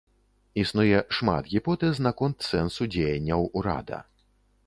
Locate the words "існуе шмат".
0.61-1.49